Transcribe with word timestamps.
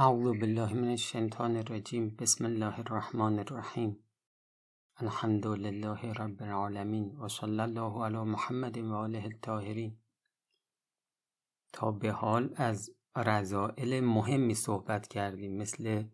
اعوذ 0.00 0.38
بالله 0.40 0.74
من 0.74 0.88
الشیطان 0.88 1.56
الرجیم 1.56 2.16
بسم 2.18 2.44
الله 2.44 2.80
الرحمن 2.80 3.38
الرحیم 3.38 3.96
الحمد 4.96 5.46
لله 5.46 6.12
رب 6.12 6.42
العالمین 6.42 7.16
و 7.16 7.28
صلی 7.28 7.60
الله 7.60 8.04
علی 8.04 8.16
محمد 8.16 8.78
و 8.78 8.94
آله 8.94 9.24
الطاهرین 9.24 9.96
تا 11.72 11.90
به 11.90 12.12
حال 12.12 12.54
از 12.56 12.90
رضائل 13.16 14.00
مهمی 14.00 14.54
صحبت 14.54 15.08
کردیم 15.08 15.56
مثل 15.56 16.04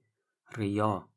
ریا 0.56 1.08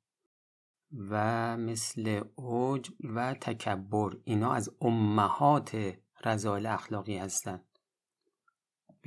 و 0.91 1.57
مثل 1.57 2.21
اوج 2.35 2.91
و 3.03 3.33
تکبر. 3.33 4.17
اینا 4.23 4.53
از 4.53 4.69
امهات 4.81 5.97
رضایل 6.25 6.65
اخلاقی 6.65 7.17
هستند 7.17 7.66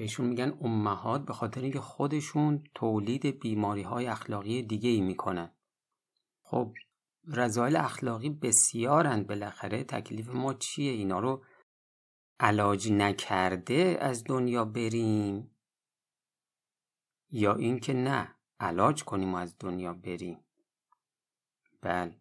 بهشون 0.01 0.27
میگن 0.27 0.59
امهات 0.61 1.25
به 1.25 1.33
خاطر 1.33 1.61
اینکه 1.61 1.81
خودشون 1.81 2.65
تولید 2.75 3.27
بیماری 3.41 3.83
های 3.83 4.07
اخلاقی 4.07 4.63
دیگه 4.63 4.91
ای 4.91 5.01
می‌کنن. 5.01 5.55
خب 6.43 6.75
رضایل 7.27 7.77
اخلاقی 7.77 8.31
بسیارند 8.31 9.27
بالاخره. 9.27 9.85
تکلیف 9.85 10.29
ما 10.29 10.55
چیه؟ 10.55 10.93
اینا 10.93 11.19
رو 11.19 11.45
علاج 12.41 12.93
نکرده 12.93 13.99
از 14.01 14.25
دنیا 14.25 14.65
بریم؟ 14.65 15.57
یا 17.31 17.55
اینکه 17.55 17.93
نه 17.93 18.35
علاج 18.61 19.05
کنیم 19.05 19.35
و 19.35 19.37
از 19.37 19.57
دنیا 19.59 19.95
بریم؟ 19.95 20.45
بله. 21.81 22.21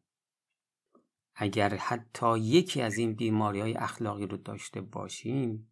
اگر 1.35 1.75
حتی 1.75 2.39
یکی 2.39 2.81
از 2.81 2.97
این 2.97 3.13
بیماری 3.13 3.59
های 3.59 3.73
اخلاقی 3.73 4.27
رو 4.27 4.37
داشته 4.37 4.81
باشیم 4.81 5.71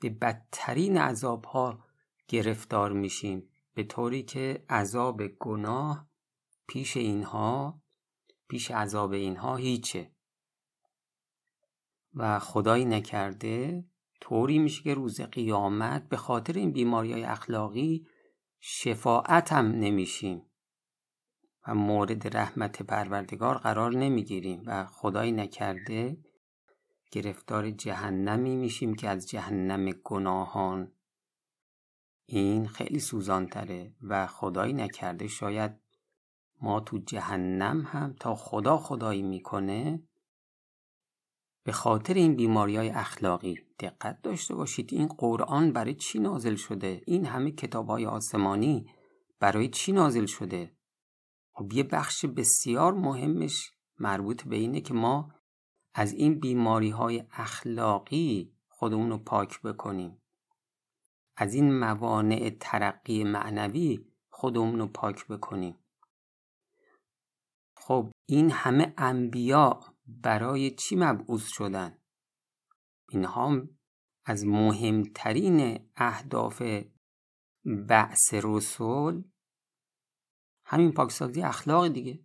به 0.00 0.10
بدترین 0.10 0.98
عذاب 0.98 1.44
ها 1.44 1.84
گرفتار 2.28 2.92
میشیم 2.92 3.48
به 3.74 3.84
طوری 3.84 4.22
که 4.22 4.64
عذاب 4.70 5.26
گناه 5.26 6.08
پیش 6.68 6.96
اینها 6.96 7.82
پیش 8.48 8.70
عذاب 8.70 9.12
اینها 9.12 9.56
هیچه. 9.56 10.12
و 12.14 12.38
خدایی 12.38 12.84
نکرده 12.84 13.84
طوری 14.20 14.58
میشه 14.58 14.82
که 14.82 14.94
روز 14.94 15.20
قیامت 15.20 16.08
به 16.08 16.16
خاطر 16.16 16.52
این 16.52 16.72
بیماری 16.72 17.12
های 17.12 17.24
اخلاقی 17.24 18.06
شفاعت 18.60 19.52
هم 19.52 19.66
نمیشیم 19.66 20.42
و 21.66 21.74
مورد 21.74 22.36
رحمت 22.36 22.82
پروردگار 22.82 23.58
قرار 23.58 23.92
نمی‌گیریم. 23.92 24.62
و 24.66 24.86
خدایی 24.86 25.32
نکرده 25.32 26.18
گرفتار 27.10 27.70
جهنمی 27.70 28.56
میشیم 28.56 28.94
که 28.94 29.08
از 29.08 29.28
جهنم 29.28 29.90
گناهان. 30.04 30.92
این 32.26 32.68
خیلی 32.68 33.00
سوزانتره 33.00 33.94
و 34.02 34.26
خدایی 34.26 34.72
نکرده 34.72 35.28
شاید 35.28 35.72
ما 36.60 36.80
تو 36.80 36.98
جهنم 36.98 37.80
هم 37.80 38.14
تا 38.20 38.34
خدا 38.34 38.76
خدایی 38.78 39.22
می‌کنه. 39.22 40.02
به 41.64 41.72
خاطر 41.72 42.14
این 42.14 42.36
بیماری 42.36 42.76
های 42.76 42.88
اخلاقی 42.88 43.58
دقت 43.78 44.22
داشته 44.22 44.54
باشید. 44.54 44.92
این 44.92 45.06
قرآن 45.06 45.72
برای 45.72 45.94
چی 45.94 46.18
نازل 46.18 46.54
شده؟ 46.54 47.02
این 47.06 47.26
همه 47.26 47.50
کتاب 47.50 47.88
های 47.88 48.06
آسمانی 48.06 48.86
برای 49.40 49.68
چی 49.68 49.92
نازل 49.92 50.26
شده؟ 50.26 50.76
خب 51.52 51.72
یه 51.72 51.82
بخش 51.82 52.24
بسیار 52.24 52.94
مهمش 52.94 53.72
مربوط 53.98 54.42
به 54.42 54.56
اینه 54.56 54.80
که 54.80 54.94
ما 54.94 55.37
از 55.98 56.12
این 56.12 56.40
بیماری 56.40 56.90
های 56.90 57.24
اخلاقی 57.30 58.52
خودمون 58.68 59.10
رو 59.10 59.18
پاک 59.18 59.62
بکنیم. 59.62 60.22
از 61.36 61.54
این 61.54 61.78
موانع 61.78 62.56
ترقی 62.60 63.24
معنوی 63.24 64.06
خودمون 64.30 64.78
رو 64.78 64.86
پاک 64.86 65.26
بکنیم. 65.26 65.78
خب 67.76 68.12
این 68.28 68.50
همه 68.50 68.94
انبیا 68.96 69.80
برای 70.06 70.70
چی 70.70 70.96
مبعوث 70.96 71.46
شدن؟ 71.48 71.98
اینها 73.08 73.62
از 74.24 74.46
مهمترین 74.46 75.88
اهداف 75.96 76.62
بعث 77.64 78.34
رسول 78.34 79.24
همین 80.64 80.92
پاکسازی 80.92 81.42
اخلاق 81.42 81.88
دیگه. 81.88 82.24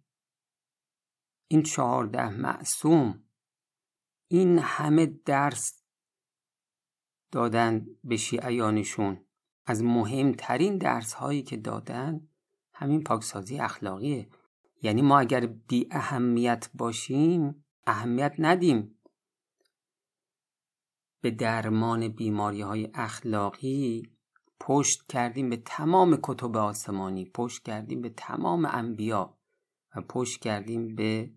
این 1.47 1.63
چهارده 1.63 2.29
معصوم 2.29 3.23
این 4.33 4.59
همه 4.59 5.05
درس 5.05 5.83
دادن 7.31 7.87
به 8.03 8.17
شیعیانشون. 8.17 9.25
از 9.65 9.83
مهمترین 9.83 10.77
درس 10.77 11.13
هایی 11.13 11.43
که 11.43 11.57
دادن 11.57 12.27
همین 12.73 13.03
پاکسازی 13.03 13.59
اخلاقیه. 13.59 14.29
یعنی 14.81 15.01
ما 15.01 15.19
اگر 15.19 15.45
بی 15.45 15.87
اهمیت 15.91 16.69
باشیم 16.73 17.65
اهمیت 17.87 18.35
ندیم. 18.39 18.99
به 21.21 21.31
درمان 21.31 22.07
بیماری 22.07 22.61
های 22.61 22.89
اخلاقی 22.93 24.03
پشت 24.59 25.07
کردیم 25.07 25.49
به 25.49 25.57
تمام 25.57 26.19
کتب 26.23 26.57
آسمانی 26.57 27.25
پشت 27.25 27.63
کردیم 27.63 28.01
به 28.01 28.09
تمام 28.09 28.65
انبیا 28.65 29.37
و 29.95 30.01
پشت 30.01 30.41
کردیم 30.41 30.95
به 30.95 31.33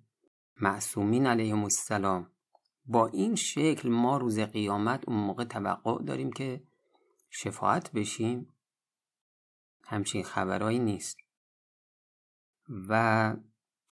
معصومین 0.60 1.26
علیهم 1.26 1.62
السلام. 1.62 2.35
با 2.86 3.06
این 3.06 3.34
شکل 3.34 3.88
ما 3.88 4.16
روز 4.16 4.38
قیامت 4.38 5.08
اون 5.08 5.16
موقع 5.16 5.44
توقع 5.44 6.04
داریم 6.04 6.32
که 6.32 6.62
شفاعت 7.30 7.92
بشیم. 7.92 8.54
همچین 9.84 10.22
خبرهایی 10.22 10.78
نیست. 10.78 11.16
و 12.88 13.34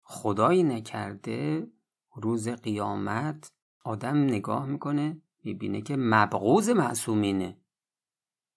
خدایی 0.02 0.63
نکرده 0.63 1.68
روز 2.16 2.47
قیامت 2.47 3.52
آدم 3.84 4.18
نگاه 4.18 4.66
می‌کنه 4.66 5.22
می‌بینه 5.44 5.81
که 5.81 5.96
مبغوز 5.97 6.69
معصومینه. 6.69 7.58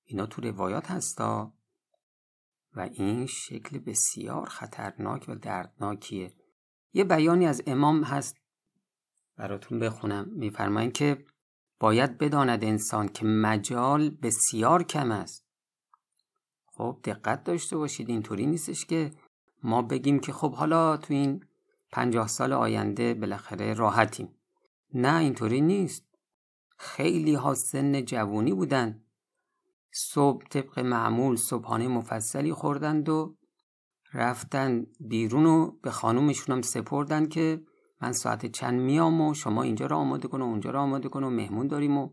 اینا 0.04 0.26
تو 0.26 0.42
روایات 0.42 0.90
هستا. 0.90 1.54
و 2.76 2.80
این 2.80 3.26
شکل 3.26 3.78
بسیار 3.78 4.48
خطرناک 4.48 5.24
و 5.28 5.34
دردناکیه. 5.34 6.34
یه 6.92 7.04
بیانی 7.04 7.46
از 7.46 7.62
امام 7.66 8.02
هست 8.02 8.43
براتون 9.36 9.78
بخونم. 9.78 10.28
میفرمایند 10.30 10.92
که 10.92 11.24
باید 11.80 12.18
بداند 12.18 12.64
انسان 12.64 13.08
که 13.08 13.26
مجال 13.26 14.10
بسیار 14.10 14.82
کم 14.82 15.10
است. 15.10 15.46
خب 16.66 17.00
دقت 17.04 17.44
داشته 17.44 17.76
باشید 17.76 18.08
اینطوری 18.08 18.46
نیستش 18.46 18.84
که 18.84 19.10
ما 19.62 19.82
بگیم 19.82 20.18
که 20.18 20.32
خب 20.32 20.54
حالا 20.54 20.96
تو 20.96 21.14
این 21.14 21.44
پنجاه 21.92 22.28
سال 22.28 22.52
آینده 22.52 23.14
بالاخره 23.14 23.74
راحتیم. 23.74 24.28
نه 24.94 25.18
اینطوری 25.18 25.60
نیست. 25.60 26.04
خیلی 26.76 27.34
ها 27.34 27.54
سن 27.54 28.04
جوونی 28.04 28.52
بودن. 28.52 29.04
صبح 29.92 30.44
طبق 30.44 30.78
معمول 30.78 31.36
صبحانه 31.36 31.88
مفصلی 31.88 32.52
خوردند 32.52 33.08
و 33.08 33.36
رفتن 34.12 34.86
بیرون 35.00 35.46
و 35.46 35.70
به 35.70 35.90
خانومشون 35.90 36.56
هم 36.56 36.62
سپردن 36.62 37.26
که 37.26 37.62
من 38.04 38.12
ساعت 38.12 38.46
چند 38.46 38.80
میام 38.80 39.20
و 39.20 39.34
شما 39.34 39.62
اینجا 39.62 39.86
را 39.86 39.96
آماده 39.96 40.28
کن 40.28 40.40
و 40.40 40.44
اونجا 40.44 40.70
را 40.70 40.82
آماده 40.82 41.08
کن 41.08 41.24
و 41.24 41.30
مهمون 41.30 41.66
داریم 41.66 41.98
و 41.98 42.10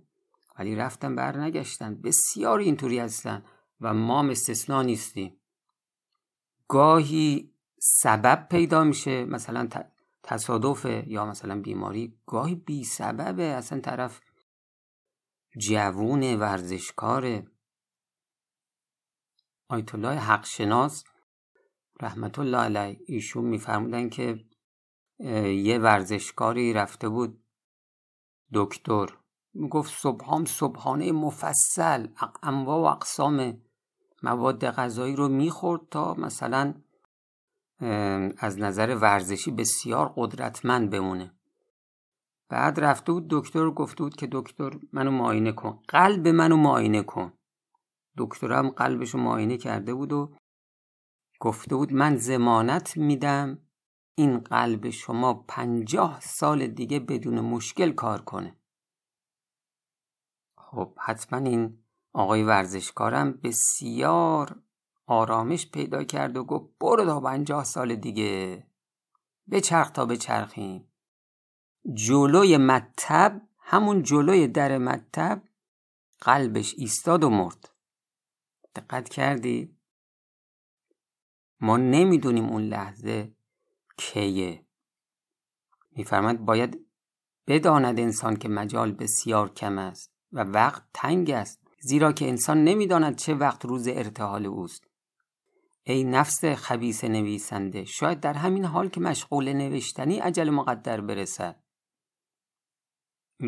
ولی 0.59 0.75
رفتن 0.75 1.15
بر 1.15 1.37
نگشتن 1.37 2.01
بسیار 2.01 2.59
اینطوری 2.59 2.99
هستن 2.99 3.43
و 3.81 3.93
ما 3.93 4.29
استثنا 4.29 4.81
نیستیم. 4.81 5.37
گاهی 6.67 7.53
سبب 7.79 8.47
پیدا 8.49 8.83
میشه 8.83 9.25
مثلا 9.25 9.69
تصادف 10.23 10.85
یا 11.07 11.25
مثلا 11.25 11.61
بیماری 11.61 12.17
گاهی 12.25 12.55
بی 12.55 12.83
سببه. 12.83 13.43
اصلا 13.43 13.79
طرف 13.79 14.21
جوون 15.57 16.35
ورزشکاره 16.35 17.47
آیت 19.67 19.95
الله 19.95 20.19
حق 20.19 20.45
شناس 20.45 21.03
رحمت 22.01 22.39
الله 22.39 22.57
علیه 22.57 22.99
ایشون 23.05 23.45
میفرمودن 23.45 24.09
که 24.09 24.50
یه 25.23 25.79
ورزشکاری 25.79 26.73
رفته 26.73 27.09
بود. 27.09 27.43
دکتر. 28.53 29.07
می‌گفت 29.53 29.93
صبحام 29.93 30.45
صبحانه 30.45 31.11
مفصل 31.11 32.07
انواع 32.43 32.79
و 32.79 32.95
اقسام 32.95 33.61
مواد 34.23 34.65
غذایی 34.65 35.15
رو 35.15 35.27
می‌خورد 35.27 35.81
تا 35.91 36.13
مثلا 36.13 36.73
از 38.37 38.59
نظر 38.59 38.97
ورزشی 39.01 39.51
بسیار 39.51 40.13
قدرتمند 40.15 40.89
بمونه. 40.89 41.33
بعد 42.49 42.79
رفته 42.79 43.11
بود 43.11 43.27
دکتر 43.29 43.69
گفته 43.69 44.03
بود 44.03 44.15
که 44.15 44.27
دکتر 44.31 44.71
منو 44.93 45.11
معاینه 45.11 45.51
کن. 45.51 45.79
قلب 45.87 46.27
منو 46.27 46.57
معاینه 46.57 47.03
کن. 47.03 47.33
دکترم 48.17 48.69
قلبشو 48.69 49.17
معاینه 49.17 49.57
کرده 49.57 49.93
بود 49.93 50.13
و 50.13 50.35
گفته 51.39 51.75
بود 51.75 51.93
من 51.93 52.17
زمانت 52.17 52.97
میدم 52.97 53.59
این 54.15 54.39
قلب 54.39 54.89
شما 54.89 55.33
پنجاه 55.33 56.19
سال 56.19 56.67
دیگه 56.67 56.99
بدون 56.99 57.39
مشکل 57.39 57.91
کار 57.91 58.21
کنه. 58.21 58.55
خب 60.57 60.93
حتما 60.99 61.49
این 61.49 61.83
آقای 62.13 62.43
ورزشکارم 62.43 63.31
بسیار 63.31 64.61
آرامش 65.05 65.71
پیدا 65.71 66.03
کرد 66.03 66.37
و 66.37 66.43
گفت 66.43 66.69
برو 66.79 67.05
تا 67.05 67.19
پنجاه 67.19 67.63
سال 67.63 67.95
دیگه. 67.95 68.67
بچرخ 69.51 69.91
تا 69.91 70.05
بچرخیم. 70.05 70.87
جلوی 71.93 72.57
مطب 72.57 73.41
همون 73.59 74.03
جلوی 74.03 74.47
در 74.47 74.77
مطب 74.77 75.41
قلبش 76.19 76.73
ایستاد 76.77 77.23
و 77.23 77.29
مرد. 77.29 77.69
دقت 78.75 79.09
کردی؟ 79.09 79.77
ما 81.61 81.77
نمی‌دونیم 81.77 82.45
اون 82.45 82.61
لحظه 82.61 83.35
کیه 84.01 84.65
میفرماد 85.91 86.37
باید 86.37 86.87
بداند 87.47 87.99
انسان 87.99 88.35
که 88.35 88.49
مجال 88.49 88.91
بسیار 88.91 89.53
کم 89.53 89.77
است 89.77 90.11
و 90.31 90.43
وقت 90.43 90.83
تنگ 90.93 91.29
است 91.29 91.61
زیرا 91.79 92.11
که 92.11 92.29
انسان 92.29 92.63
نمی‌داند 92.63 93.15
چه 93.15 93.33
وقت 93.33 93.65
روز 93.65 93.87
ارتحال 93.87 94.45
اوست. 94.45 94.83
ای 95.83 96.03
نفس 96.03 96.45
خبیس 96.45 97.03
نویسنده 97.03 97.85
شاید 97.85 98.19
در 98.19 98.33
همین 98.33 98.65
حال 98.65 98.89
که 98.89 99.01
مشغول 99.01 99.53
نوشتنی 99.53 100.19
عجل 100.19 100.49
مقدر 100.49 101.01
برسد. 101.01 101.63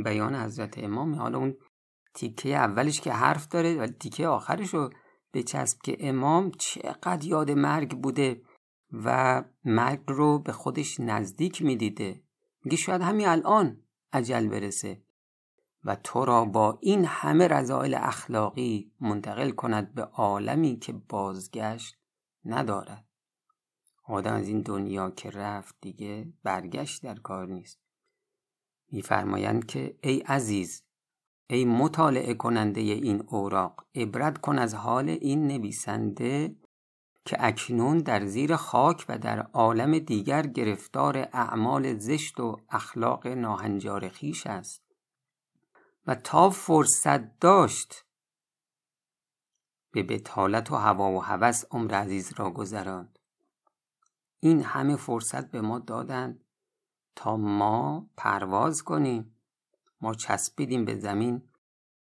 بیان 0.04 0.36
حضرت 0.36 0.78
امام 0.78 1.16
حالا 1.16 1.38
اون 1.38 1.58
تیکه 2.14 2.56
اولش 2.56 3.02
که 3.02 3.14
حرف 3.14 3.48
داره 3.48 3.78
ولی 3.78 3.94
تیکه 3.94 4.28
آخرش 4.28 4.74
رو 4.74 4.90
بچسب 5.34 5.78
که 5.84 5.98
امام 6.00 6.52
چقدر 6.52 7.26
یاد 7.26 7.52
مرگ 7.52 8.02
بوده. 8.02 8.42
و 8.94 9.44
مرگ 9.66 10.02
رو 10.08 10.40
به 10.40 10.52
خودش 10.52 11.00
نزدیک 11.00 11.62
می‌دیده. 11.62 12.24
میگه 12.64 12.78
شاید 12.78 13.02
همین 13.02 13.28
الان 13.28 13.80
عجل 14.14 14.48
برسه 14.48 15.02
و 15.84 15.96
تو 15.96 16.26
را 16.26 16.46
با 16.46 16.78
این 16.82 17.06
همه 17.06 17.48
رضایل 17.48 17.96
اخلاقی 17.96 18.92
منتقل 19.02 19.52
کند 19.52 19.94
به 19.94 20.04
عالمی 20.04 20.80
که 20.80 20.94
بازگشت 20.94 21.98
ندارد. 22.46 23.06
آدم 24.06 24.34
از 24.34 24.48
این 24.48 24.62
دنیا 24.62 25.10
که 25.10 25.30
رفت 25.30 25.76
دیگه 25.82 26.34
برگشت 26.44 27.04
در 27.04 27.16
کار 27.16 27.48
نیست. 27.48 27.80
میفرمایند 28.92 29.66
که 29.66 29.98
ای 30.02 30.20
عزیز 30.20 30.84
ای 31.48 31.66
مطالعه 31.66 32.34
کننده 32.34 32.82
این 32.82 33.24
اوراق 33.28 33.86
عبرت 33.96 34.38
کن 34.38 34.60
از 34.60 34.76
حال 34.76 35.10
این 35.10 35.48
نویسنده 35.48 36.56
که 37.26 37.38
اکنون 37.40 37.98
در 37.98 38.26
زیر 38.26 38.56
خاک 38.56 39.06
و 39.10 39.18
در 39.18 39.40
عالم 39.40 40.00
دیگر 40.00 40.48
گرفتار 40.48 41.18
اعمال 41.18 41.98
زشت 41.98 42.40
و 42.40 42.62
اخلاق 42.70 43.28
ناهنجار 43.28 44.10
خیش 44.10 44.48
است. 44.48 44.84
و 46.08 46.16
تا 46.16 46.50
فرصت 46.50 47.40
داشت 47.40 48.06
به 49.92 50.04
بتالت 50.04 50.72
و 50.72 50.76
هوا 50.76 51.12
و 51.12 51.24
هوس 51.24 51.64
عمر 51.72 51.94
عزیز 51.94 52.34
را 52.38 52.50
گذراند. 52.50 53.20
این 54.40 54.64
همه 54.64 54.96
فرصت 54.96 55.52
به 55.52 55.62
ما 55.62 55.80
دادند 55.80 56.44
تا 57.16 57.38
ما 57.38 58.10
پرواز 58.18 58.84
کنیم 58.84 59.36
ما 60.02 60.14
چسبیدیم 60.14 60.86
به 60.86 60.96
زمین 60.96 61.42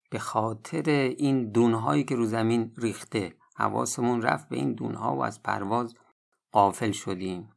به 0.09 0.19
خاطر 0.19 0.89
این 1.17 1.51
دونهایی 1.51 2.03
که 2.03 2.15
رو 2.15 2.25
زمین 2.25 2.73
ریخته. 2.77 3.40
حواسمون 3.55 4.21
رفت 4.21 4.49
به 4.49 4.55
این 4.55 4.73
دونها 4.73 5.15
و 5.15 5.23
از 5.23 5.43
پرواز 5.43 5.95
قافل 6.51 6.91
شدیم. 6.91 7.49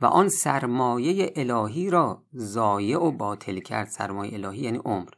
و 0.00 0.06
آن 0.06 0.28
سرمایه 0.28 1.32
الهی 1.36 1.90
را 1.90 2.24
ضایع 2.34 2.98
و 2.98 3.10
باطل 3.10 3.58
کرد. 3.58 3.88
سرمایه 3.88 4.34
الهی 4.34 4.60
یعنی 4.60 4.78
عمر. 4.78 5.10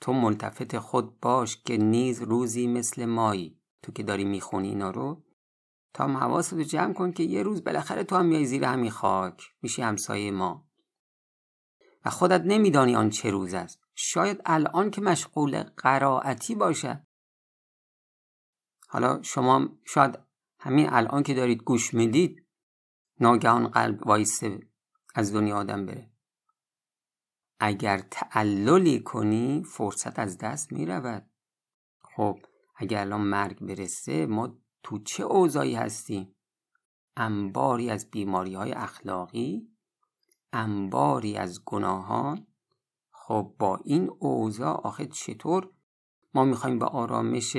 تو 0.00 0.12
ملتفت 0.12 0.78
خود 0.78 1.20
باش 1.20 1.62
که 1.62 1.76
نیز 1.76 2.22
روزی 2.22 2.66
مثل 2.66 3.04
مایی. 3.04 3.58
تو 3.82 3.92
که 3.92 4.02
داری 4.02 4.24
می‌خونی 4.24 4.68
اینا 4.68 4.90
رو 4.90 5.22
تا 5.94 6.04
هم 6.04 6.34
رو 6.52 6.62
جمع 6.62 6.92
کن 6.92 7.12
که 7.12 7.22
یه 7.22 7.42
روز 7.42 7.64
بالاخره 7.64 8.04
تو 8.04 8.16
هم 8.16 8.26
میای 8.26 8.44
زیر 8.44 8.64
همین 8.64 8.90
خاک. 8.90 9.42
میشی 9.62 9.82
همسایه 9.82 10.30
ما. 10.30 10.68
و 12.04 12.10
خودت 12.10 12.42
نمیدانی 12.44 12.96
آن 12.96 13.10
چه 13.10 13.30
روز 13.30 13.54
است. 13.54 13.80
شاید 13.94 14.42
الان 14.46 14.90
که 14.90 15.00
مشغول 15.00 15.62
قرائتی 15.62 16.54
باشه 16.54 17.07
حالا 18.90 19.22
شما 19.22 19.68
شاید 19.84 20.18
همین 20.60 20.88
الان 20.92 21.22
که 21.22 21.34
دارید 21.34 21.62
گوش 21.62 21.94
می‌دید 21.94 22.46
ناگهان 23.20 23.68
قلب 23.68 24.06
وایسته 24.06 24.60
از 25.14 25.32
دنیا 25.32 25.56
آدم 25.56 25.86
بره. 25.86 26.10
اگر 27.60 27.98
تعللی 27.98 29.00
کنی 29.00 29.64
فرصت 29.64 30.18
از 30.18 30.38
دست 30.38 30.72
می 30.72 30.86
رود 30.86 31.30
خب 31.98 32.38
اگر 32.76 33.00
الان 33.00 33.20
مرگ 33.20 33.58
برسه 33.60 34.26
ما 34.26 34.58
تو 34.82 34.98
چه 34.98 35.22
اوضاعی 35.22 35.74
هستیم؟ 35.74 36.34
انباری 37.16 37.90
از 37.90 38.10
بیماری 38.10 38.54
های 38.54 38.72
اخلاقی 38.72 39.68
انباری 40.52 41.36
از 41.36 41.64
گناهان. 41.64 42.46
خب 43.10 43.54
با 43.58 43.80
این 43.84 44.10
اوضاع 44.18 44.80
آخه 44.80 45.06
چطور 45.06 45.70
ما 46.34 46.44
می‌خوایم 46.44 46.78
به 46.78 46.86
آرامش 46.86 47.56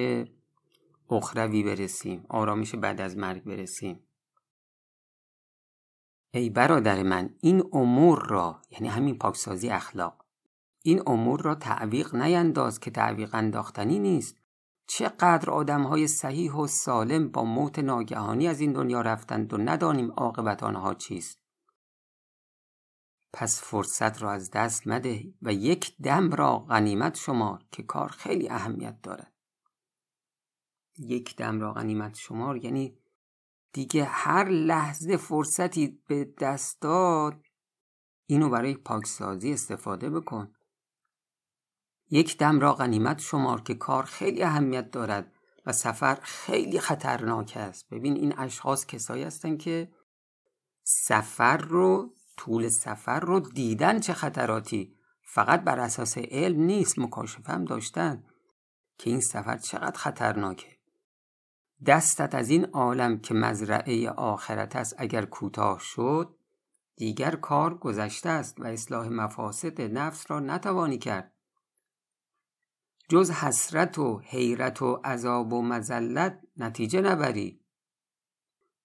اخروی 1.09 1.63
برسیم. 1.63 2.25
آرامش 2.29 2.75
بعد 2.75 3.01
از 3.01 3.17
مرگ 3.17 3.43
برسیم. 3.43 3.99
ای 6.33 6.49
برادر 6.49 7.03
من 7.03 7.35
این 7.41 7.63
امور 7.73 8.25
را 8.29 8.61
یعنی 8.71 8.87
همین 8.87 9.17
پاکسازی 9.17 9.69
اخلاق 9.69 10.25
این 10.83 11.01
امور 11.07 11.41
را 11.41 11.55
تعویق 11.55 12.15
نینداز 12.15 12.79
که 12.79 12.91
تعویق 12.91 13.35
انداختنی 13.35 13.99
نیست. 13.99 14.37
چقدر 14.87 15.49
آدم 15.49 15.83
های 15.83 16.07
صحیح 16.07 16.53
و 16.53 16.67
سالم 16.67 17.29
با 17.29 17.43
موت 17.43 17.79
ناگهانی 17.79 18.47
از 18.47 18.59
این 18.59 18.73
دنیا 18.73 19.01
رفتند 19.01 19.53
و 19.53 19.57
ندانیم 19.57 20.11
عاقبت 20.11 20.63
آنها 20.63 20.93
چیست. 20.93 21.39
پس 23.33 23.61
فرصت 23.63 24.21
را 24.21 24.31
از 24.31 24.51
دست 24.51 24.87
مده 24.87 25.33
و 25.41 25.53
یک 25.53 25.95
دم 26.03 26.31
را 26.31 26.59
غنیمت 26.59 27.15
شمار 27.15 27.65
که 27.71 27.83
کار 27.83 28.09
خیلی 28.09 28.49
اهمیت 28.49 29.01
دارد. 29.01 29.38
یک 30.99 31.35
دم 31.35 31.59
را 31.59 31.73
غنیمت 31.73 32.15
شمار. 32.15 32.65
یعنی 32.65 32.97
دیگه 33.73 34.03
هر 34.03 34.49
لحظه 34.49 35.17
فرصتی 35.17 36.01
به 36.07 36.33
دست 36.39 36.81
داد 36.81 37.45
اینو 38.25 38.49
برای 38.49 38.73
پاکسازی 38.73 39.53
استفاده 39.53 40.09
بکن. 40.09 40.53
یک 42.09 42.37
دم 42.37 42.59
را 42.59 42.73
غنیمت 42.73 43.19
شمار 43.19 43.61
که 43.61 43.73
کار 43.73 44.03
خیلی 44.03 44.43
اهمیت 44.43 44.91
دارد 44.91 45.33
و 45.65 45.71
سفر 45.71 46.19
خیلی 46.21 46.79
خطرناک 46.79 47.53
است. 47.55 47.89
ببین 47.89 48.15
این 48.15 48.39
اشخاص 48.39 48.85
کسایی 48.85 49.23
هستن 49.23 49.57
که 49.57 49.91
سفر 50.83 51.57
رو 51.57 52.15
طول 52.37 52.69
سفر 52.69 53.19
رو 53.19 53.39
دیدن 53.39 53.99
چه 53.99 54.13
خطراتی. 54.13 54.95
فقط 55.23 55.63
بر 55.63 55.79
اساس 55.79 56.17
علم 56.17 56.61
نیست 56.61 56.99
مکاشفه 56.99 57.53
هم 57.53 57.65
داشتن 57.65 58.23
که 58.97 59.09
این 59.09 59.21
سفر 59.21 59.57
چقدر 59.57 59.97
خطرناکه. 59.97 60.78
دستت 61.85 62.35
از 62.35 62.49
این 62.49 62.65
عالم 62.65 63.19
که 63.19 63.33
مزرعه 63.33 64.09
آخرت 64.09 64.75
است 64.75 64.95
اگر 64.97 65.25
کوتاه 65.25 65.79
شد 65.79 66.35
دیگر 66.95 67.35
کار 67.35 67.77
گذشته 67.77 68.29
است 68.29 68.59
و 68.59 68.65
اصلاح 68.65 69.07
مفاسد 69.09 69.81
نفس 69.81 70.31
را 70.31 70.39
نتوانی 70.39 70.97
کرد. 70.97 71.33
جز 73.09 73.31
حسرت 73.31 73.99
و 73.99 74.19
حیرت 74.19 74.81
و 74.81 75.01
عذاب 75.03 75.53
و 75.53 75.61
مزلت 75.61 76.41
نتیجه 76.57 77.01
نبری. 77.01 77.59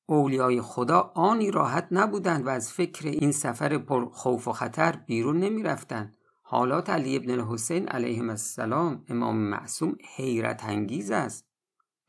اولیای 0.06 0.60
خدا 0.60 1.00
آنی 1.14 1.50
راحت 1.50 1.88
نبودند 1.90 2.46
و 2.46 2.48
از 2.48 2.72
فکر 2.72 3.08
این 3.08 3.32
سفر 3.32 3.78
پر 3.78 4.08
خوف 4.10 4.48
و 4.48 4.52
خطر 4.52 4.92
بیرون 4.96 5.40
نمی 5.40 5.62
رفتند. 5.62 6.16
حالات 6.42 6.90
علی 6.90 7.16
ابن 7.16 7.30
الحسین 7.30 7.88
علیه 7.88 8.22
السلام 8.22 9.04
امام 9.08 9.36
معصوم 9.36 9.96
حیرت 10.16 10.64
انگیز 10.64 11.10
است. 11.10 11.46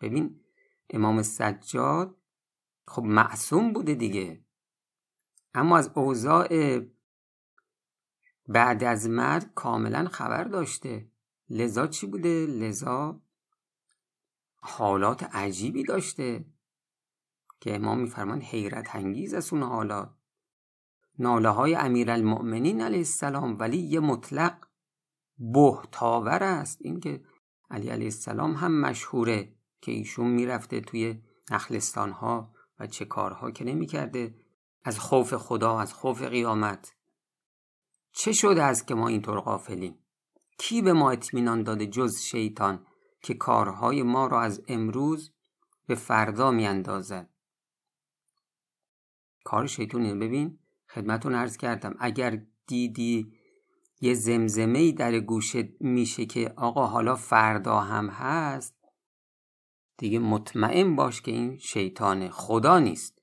ببین 0.02 0.40
امام 0.90 1.22
سجاد 1.22 2.18
خب 2.88 3.04
معصوم 3.04 3.74
بوده 3.74 3.94
دیگه. 3.94 4.46
اما 5.54 5.78
از 5.78 5.92
اوضاع 5.96 6.80
بعد 8.48 8.84
از 8.84 9.10
مرگ 9.10 9.54
کاملا 9.54 10.06
خبر 10.06 10.44
داشته. 10.44 11.12
لذا 11.50 11.88
چی 11.88 12.08
بوده؟ 12.08 12.46
لذا 12.46 13.22
حالات 14.56 15.24
عجیبی 15.24 15.84
داشته 15.84 16.46
که 17.60 17.76
امام 17.76 18.00
میفرمان 18.00 18.42
حیرت 18.42 18.96
انگیز 18.96 19.34
از 19.34 19.54
اون 19.54 19.64
حالات. 19.64 20.16
ناله 21.20 21.50
های 21.50 21.76
امیر 21.76 22.12
المؤمنین 22.12 22.82
علیه 22.82 22.98
السلام 22.98 23.60
ولی 23.60 23.78
یه 23.78 24.00
مطلق 24.00 24.68
بهتاور 25.38 26.44
است. 26.44 26.78
اینکه 26.82 27.24
علی 27.70 27.90
علیه 27.90 28.06
السلام 28.06 28.54
هم 28.54 28.82
مشهوره. 28.82 29.56
که 29.86 29.92
ایشون 29.92 30.28
می‌رفته 30.28 30.82
توی 30.82 31.22
نخلستان 31.52 32.12
ها 32.12 32.54
و 32.80 32.88
چه 32.88 33.06
کارها 33.06 33.52
که 33.52 33.64
نمی‌کرده. 33.64 34.36
از 34.84 35.00
خوف 35.00 35.34
خدا 35.34 35.80
از 35.80 35.94
خوف 35.94 36.22
قیامت. 36.22 36.96
چه 38.12 38.32
شده 38.32 38.64
است 38.64 38.88
که 38.88 38.96
ما 38.96 39.08
اینطور 39.08 39.40
غافلیم؟ 39.40 40.00
کی 40.58 40.82
به 40.82 40.94
ما 40.94 41.12
اطمینان 41.12 41.64
داده 41.64 41.88
جز 41.88 42.20
شیطان 42.20 42.86
که 43.22 43.34
کارهای 43.34 44.04
ما 44.04 44.28
را 44.28 44.42
از 44.42 44.62
امروز 44.68 45.34
به 45.88 45.96
فردا 45.96 46.52
میاندازد؟ 46.52 47.30
کار 49.44 49.68
شیطون 49.68 50.02
اینو 50.02 50.26
ببین. 50.26 50.60
خدمتون 50.90 51.36
عرض 51.36 51.58
کردم 51.58 51.96
اگر 52.00 52.42
دیدی 52.68 53.34
یه 54.02 54.14
زمزمه 54.14 54.92
در 54.92 55.20
گوشت 55.20 55.82
میشه 55.82 56.26
که 56.26 56.54
آقا 56.56 56.86
حالا 56.86 57.16
فردا 57.16 57.80
هم 57.80 58.10
هست 58.10 58.75
دیگه 59.98 60.20
مطمئن 60.20 60.96
باش 60.96 61.22
که 61.22 61.32
این 61.32 61.58
شیطان 61.58 62.30
خدا 62.30 62.80
نیست. 62.80 63.22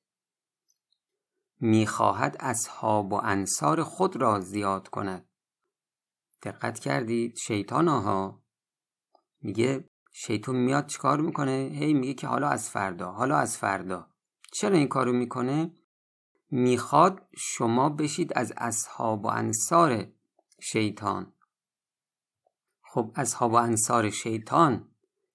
می‌خواهد 1.60 2.36
اصحاب 2.40 3.12
و 3.12 3.20
انصار 3.24 3.82
خود 3.82 4.16
را 4.16 4.40
زیاد 4.40 4.88
کند. 4.88 5.28
دقت 6.42 6.78
کردید 6.78 7.36
شیطان 7.36 7.88
ها 7.88 8.42
میگه 9.40 9.88
شیطان 10.12 10.56
میاد 10.56 10.86
چیکار 10.86 11.20
می‌کنه؟ 11.20 11.70
هی 11.72 11.94
میگه 11.94 12.14
که 12.14 12.26
حالا 12.26 12.48
از 12.48 12.70
فردا 12.70 13.12
حالا 13.12 13.36
از 13.36 13.58
فردا. 13.58 14.10
چرا 14.52 14.76
این 14.76 14.88
کارو 14.88 15.12
می‌کنه؟ 15.12 15.74
می‌خواد 16.50 17.28
شما 17.36 17.88
بشید 17.88 18.32
از 18.38 18.52
اصحاب 18.56 19.24
و 19.24 19.28
انصار 19.28 20.06
شیطان. 20.60 21.32
خب 22.82 23.12
اصحاب 23.16 23.52
و 23.52 23.56
انصار 23.56 24.10
شیطان 24.10 24.91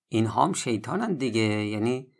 اینها 0.07 0.45
هم 0.45 0.53
شیطانن 0.53 1.13
دیگه. 1.13 1.41
یعنی 1.41 2.11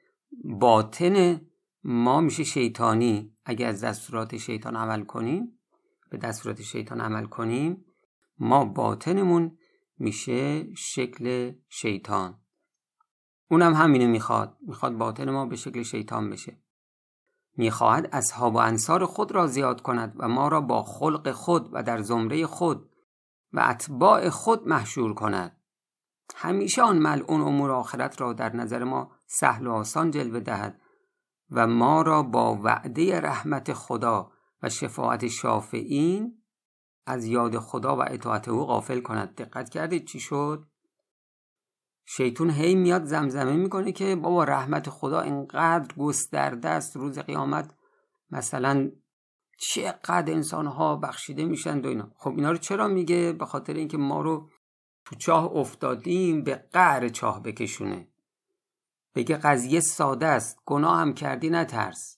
باطن 0.44 1.42
ما 1.84 2.22
میشه 2.22 2.44
شیطانی. 2.44 3.34
اگه 3.46 3.66
از 3.66 3.84
دستورات 3.84 4.38
شیطان 4.38 4.76
عمل 4.76 5.04
کنیم 5.04 5.60
به 6.10 6.18
دستورات 6.18 6.62
شیطان 6.62 7.02
عمل 7.02 7.26
کنیم 7.26 7.86
ما 8.40 8.66
باطنمون 8.66 9.58
میشه 9.98 10.74
شکل 10.76 11.54
شیطان. 11.70 12.40
اونم 13.50 13.74
همینه 13.74 14.08
می‌خواد. 14.08 14.58
می‌خواد 14.62 14.98
باطن 14.98 15.30
ما 15.30 15.46
به 15.46 15.56
شکل 15.56 15.84
شیطان 15.84 16.30
بشه. 16.30 16.62
می‌خواهد 17.58 18.10
اصحاب 18.12 18.56
و 18.56 18.58
انصار 18.58 19.06
خود 19.06 19.32
را 19.32 19.48
زیاد 19.48 19.82
کند 19.82 20.16
و 20.18 20.28
ما 20.28 20.48
را 20.48 20.62
با 20.62 20.84
خلق 20.84 21.32
خود 21.32 21.70
و 21.72 21.84
در 21.84 22.02
زمره 22.02 22.46
خود 22.46 22.90
و 23.54 23.60
اتباع 23.70 24.30
خود 24.30 24.68
محشور 24.68 25.14
کند. 25.14 25.57
همیشه 26.36 26.82
آن 26.82 26.98
ملعون 26.98 27.42
امور 27.42 27.72
آخرت 27.72 28.22
را 28.22 28.34
در 28.34 28.56
نظر 28.56 28.84
ما 28.84 29.12
سهل 29.26 29.68
و 29.68 29.72
آسان 29.72 30.12
جلوه 30.12 30.40
دهد 30.40 30.82
و 31.52 31.68
ما 31.68 32.02
را 32.02 32.24
با 32.24 32.56
وعده 32.56 33.20
رحمت 33.20 33.74
خدا 33.74 34.32
و 34.64 34.70
شفاعت 34.70 35.28
شافعین 35.28 36.44
از 37.06 37.26
یاد 37.26 37.58
خدا 37.58 37.96
و 37.96 38.04
اطاعت 38.08 38.48
او 38.48 38.66
غافل 38.66 39.02
کند. 39.02 39.36
دقت 39.36 39.70
کردید 39.70 40.06
چی 40.06 40.20
شد؟ 40.20 40.68
شیطون 42.06 42.50
هی 42.50 42.76
میاد 42.76 43.04
زمزمه 43.04 43.54
می‌کنه 43.54 43.92
که 43.92 44.16
بابا 44.16 44.44
رحمت 44.44 44.90
خدا 44.90 45.22
اینقدر 45.22 45.96
گسترده 45.96 46.70
است 46.70 46.96
روز 46.96 47.20
قیامت. 47.20 47.74
مثلا 48.32 48.92
چقدر 49.60 50.34
انسان 50.34 50.68
ها 50.68 50.96
بخشیده 50.96 51.46
میشن 51.46 51.82
و 51.82 51.88
اینا. 51.88 52.12
خب 52.16 52.30
اینا 52.30 52.52
رو 52.52 52.58
چرا 52.58 52.88
میگه؟ 52.88 53.36
به 53.40 53.46
خاطر 53.46 53.74
اینکه 53.74 53.98
ما 53.98 54.22
رو 54.22 54.50
تو 55.08 55.16
چاه 55.16 55.46
افتادیم 55.56 56.44
به 56.44 56.56
قعر 56.56 57.10
چاه 57.10 57.44
بکشونه. 57.44 58.08
بگه 59.16 59.38
قضیه 59.38 59.80
ساده 59.80 60.26
است 60.26 60.60
گناه 60.66 61.00
هم 61.00 61.14
کردی 61.14 61.50
نترس. 61.50 62.18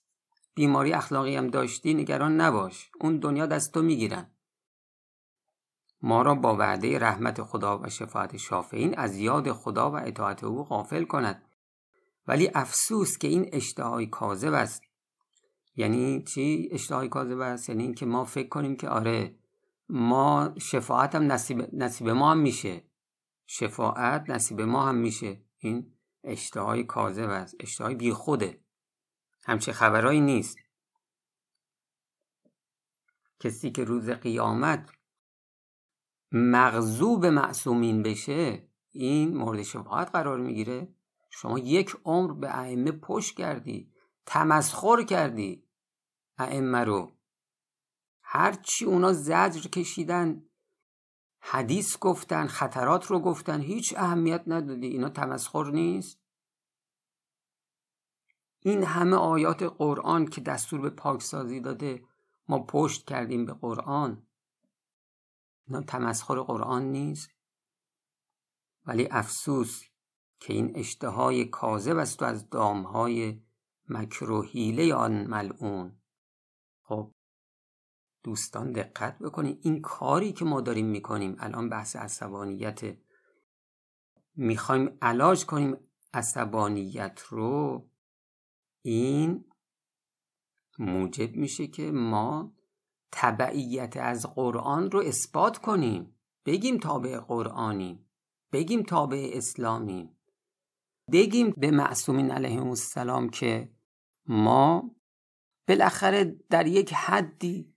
بیماری 0.55 0.93
اخلاقی 0.93 1.35
هم 1.35 1.47
داشتی 1.47 1.93
نگران 1.93 2.41
نباش. 2.41 2.91
اون 3.01 3.17
دنیا 3.19 3.45
دست 3.45 3.73
تو 3.73 3.81
می‌گیرن. 3.81 4.31
ما 6.01 6.21
را 6.21 6.35
با 6.35 6.55
وعده 6.55 6.99
رحمت 6.99 7.43
خدا 7.43 7.79
و 7.79 7.89
شفاعت 7.89 8.37
شافعین 8.37 8.97
از 8.97 9.17
یاد 9.17 9.51
خدا 9.51 9.91
و 9.91 9.95
اطاعت 9.95 10.43
او 10.43 10.63
غافل 10.63 11.03
کند. 11.03 11.43
ولی 12.27 12.51
افسوس 12.55 13.17
که 13.17 13.27
این 13.27 13.49
اشتهای 13.53 14.07
کاذب 14.07 14.53
است. 14.53 14.81
یعنی 15.75 16.23
چی 16.23 16.69
اشتهای 16.71 17.09
کاذب 17.09 17.39
است؟ 17.39 17.69
یعنی 17.69 17.83
اینکه 17.83 18.05
ما 18.05 18.25
فکر 18.25 18.49
کنیم 18.49 18.75
که 18.75 18.89
آره 18.89 19.38
ما 19.89 20.53
شفاعت 20.61 21.15
هم 21.15 21.31
نصیب, 21.31 21.69
نصیب 21.73 22.09
ما 22.09 22.31
هم 22.31 22.37
میشه. 22.37 22.83
شفاعت 23.47 24.29
نصیب 24.29 24.61
ما 24.61 24.85
هم 24.85 24.95
میشه. 24.95 25.41
این 25.57 25.93
اشتهای 26.23 26.83
کاذب 26.83 27.29
است. 27.29 27.55
اشتهای 27.59 27.95
بی 27.95 28.13
خوده. 28.13 28.61
همچه 29.43 29.71
خبرهایی 29.71 30.21
نیست. 30.21 30.57
کسی 33.39 33.71
که 33.71 33.83
روز 33.83 34.09
قیامت 34.09 34.89
مغضوب 36.31 37.25
معصومین 37.25 38.03
بشه 38.03 38.69
این 38.91 39.37
مورد 39.37 39.63
شفاعت 39.63 40.11
قرار 40.11 40.39
می‌گیره. 40.39 40.95
شما 41.29 41.59
یک 41.59 41.95
عمر 42.05 42.33
به 42.33 42.59
ائمه 42.59 42.91
پشت 42.91 43.37
کردی 43.37 43.93
تمسخر 44.25 45.03
کردی 45.03 45.63
ائمه 46.37 46.83
رو. 46.83 47.18
هرچی 48.31 48.85
اونا 48.85 49.13
زجر 49.13 49.69
کشیدن 49.69 50.43
حدیث 51.39 51.97
گفتن 51.99 52.47
خطرات 52.47 53.05
رو 53.05 53.19
گفتن 53.19 53.61
هیچ 53.61 53.93
اهمیت 53.97 54.43
ندادی. 54.47 54.87
اینا 54.87 55.09
تمسخر 55.09 55.71
نیست؟ 55.71 56.19
این 58.59 58.83
همه 58.83 59.15
آیات 59.15 59.63
قرآن 59.63 60.25
که 60.25 60.41
دستور 60.41 60.81
به 60.81 60.89
پاکسازی 60.89 61.59
داده 61.59 62.03
ما 62.47 62.59
پشت 62.59 63.05
کردیم 63.05 63.45
به 63.45 63.53
قرآن. 63.53 64.27
اینا 65.67 65.81
تمسخر 65.81 66.39
قرآن 66.39 66.83
نیست. 66.83 67.29
ولی 68.85 69.07
افسوس 69.11 69.83
که 70.39 70.53
این 70.53 70.71
اشتهای 70.75 71.45
کاذب 71.45 71.97
است 71.97 72.21
و 72.21 72.25
از 72.25 72.49
دامهای 72.49 73.41
مکروهیله 73.87 74.93
آن 74.93 75.27
ملعون. 75.27 76.01
خب 76.83 77.11
دوستان 78.23 78.71
دقت 78.71 79.19
بکنید 79.19 79.59
این 79.61 79.81
کاری 79.81 80.33
که 80.33 80.45
ما 80.45 80.61
داریم 80.61 80.85
می‌کنیم 80.85 81.35
الان 81.39 81.69
بحث 81.69 81.95
عصبانیت. 81.95 82.97
می‌خوایم 84.35 84.97
علاج 85.01 85.45
کنیم 85.45 85.77
عصبانیت 86.13 87.19
رو. 87.29 87.89
این 88.81 89.45
موجب 90.79 91.35
میشه 91.35 91.67
که 91.67 91.91
ما 91.91 92.55
تبعیت 93.11 93.97
از 93.97 94.25
قرآن 94.35 94.91
رو 94.91 94.99
اثبات 94.99 95.57
کنیم. 95.57 96.15
بگیم 96.45 96.77
تابع 96.77 97.19
قرآنیم. 97.19 98.09
بگیم 98.51 98.83
تابع 98.83 99.29
اسلامیم. 99.33 100.15
بگیم 101.11 101.51
به 101.57 101.71
معصومین 101.71 102.31
علیهم 102.31 102.67
السلام 102.67 103.29
که 103.29 103.71
ما 104.25 104.95
بالاخره 105.67 106.23
در 106.49 106.67
یک 106.67 106.93
حدی 106.93 107.75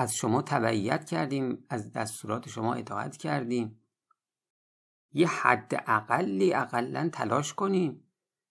از 0.00 0.16
شما 0.16 0.42
تبعیت 0.42 1.04
کردیم 1.04 1.64
از 1.68 1.92
دستورات 1.92 2.48
شما 2.48 2.74
اطاعت 2.74 3.16
کردیم. 3.16 3.80
یه 5.12 5.28
حد 5.28 5.84
اقلی 5.86 6.54
اقلا 6.54 7.10
تلاش 7.12 7.54
کنیم 7.54 8.04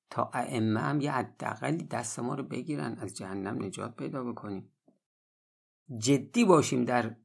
تا 0.09 0.29
ائمه 0.33 0.79
هم 0.79 1.01
یه 1.01 1.11
حد 1.11 1.43
اقلی 1.43 1.83
دست 1.83 2.19
ما 2.19 2.35
رو 2.35 2.43
بگیرن 2.43 2.97
از 3.01 3.17
جهنم 3.17 3.63
نجات 3.63 3.95
پیدا 3.95 4.23
بکنیم. 4.23 4.71
جدی 5.97 6.45
باشیم 6.45 6.85
در 6.85 7.15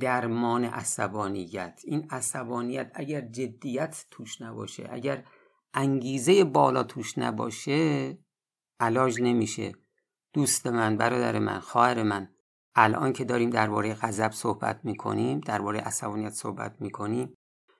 درمان 0.00 0.64
عصبانیت. 0.64 1.80
این 1.84 2.06
عصبانیت 2.10 2.90
اگر 2.94 3.20
جدیت 3.20 4.06
توش 4.10 4.40
نباشه 4.40 4.88
اگر 4.92 5.24
انگیزه 5.74 6.44
بالا 6.44 6.82
توش 6.82 7.18
نباشه 7.18 8.18
علاج 8.80 9.20
نمیشه. 9.22 9.72
دوست 10.32 10.66
من 10.66 10.96
برادر 10.96 11.38
من 11.38 11.60
خواهر 11.60 12.02
من 12.02 12.28
الان 12.74 13.12
که 13.12 13.24
داریم 13.24 13.50
درباره 13.50 13.94
غضب 13.94 14.30
صحبت 14.30 14.80
می‌کنیم 14.84 15.40
درباره 15.40 15.80
عصبانیت 15.80 16.32
صحبت 16.32 16.76
می‌کنیم 16.80 17.34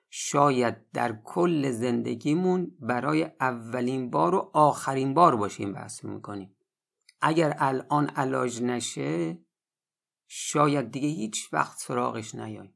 شاید 0.09 0.91
در 0.91 1.19
کل 1.23 1.71
زندگیمون 1.71 2.77
برای 2.79 3.31
اولین 3.39 4.09
بار 4.09 4.35
و 4.35 4.51
آخرین 4.53 5.13
بار 5.13 5.35
باشیم 5.35 5.73
بحث 5.73 6.03
می‌کنیم. 6.03 6.55
اگر 7.21 7.55
الان 7.59 8.09
علاج 8.09 8.63
نشه 8.63 9.37
شاید 10.27 10.91
دیگه 10.91 11.07
هیچ 11.07 11.53
وقت 11.53 11.77
سراغش 11.77 12.35
نیای 12.35 12.69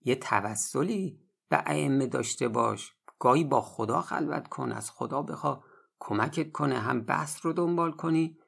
یه 0.00 0.14
توسلی 0.14 1.20
به 1.48 1.62
ائمه 1.66 2.06
داشته 2.06 2.48
باش. 2.48 2.94
گاهی 3.18 3.44
با 3.44 3.60
خدا 3.60 4.00
خلوت 4.02 4.48
کن 4.48 4.72
از 4.72 4.90
خدا 4.90 5.22
بخوا 5.22 5.64
کمکت 5.98 6.52
کنه. 6.52 6.78
هم 6.78 7.00
بحث 7.00 7.46
رو 7.46 7.52
دنبال 7.52 7.92
کنی 7.92 8.38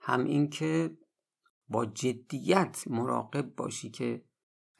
هم 0.00 0.24
اینکه 0.24 0.98
با 1.70 1.86
جدیت 1.86 2.84
مراقب 2.86 3.54
باشی 3.54 3.90
که 3.90 4.24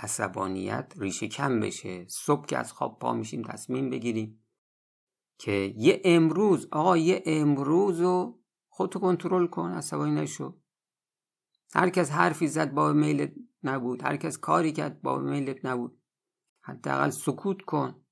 عصبانیت 0.00 0.92
ریشه 0.96 1.28
کم 1.28 1.60
بشه. 1.60 2.06
صبح 2.08 2.46
که 2.46 2.58
از 2.58 2.72
خواب 2.72 2.98
پا 2.98 3.12
میشیم 3.12 3.42
تصمیم 3.42 3.90
بگیریم 3.90 4.44
که 5.38 5.74
یه 5.76 6.02
امروز 6.04 6.68
آقا 6.72 6.96
یه 6.96 7.22
امروز 7.26 8.00
رو 8.00 8.42
خودتو 8.68 8.98
کنترل 8.98 9.46
کن 9.46 9.70
عصبانی 9.70 10.20
نشو. 10.20 10.60
هر 11.74 11.90
کس 11.90 12.10
حرفی 12.10 12.48
زد 12.48 12.74
با 12.74 12.92
میلت 12.92 13.32
نبود. 13.62 14.02
هر 14.02 14.16
کس 14.16 14.38
کاری 14.38 14.72
کرد 14.72 15.02
با 15.02 15.18
میلت 15.18 15.64
نبود. 15.64 16.00
حداقل 16.62 17.10
سکوت 17.10 17.62
کن. 17.62 18.04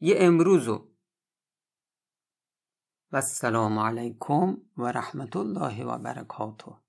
یه 0.00 0.14
امروزو 0.18 0.94
و 3.12 3.16
السلام 3.16 3.78
علیکم 3.78 4.56
و 4.76 4.92
رحمت 4.92 5.36
الله 5.36 5.84
و 5.84 5.98
برکاته. 5.98 6.83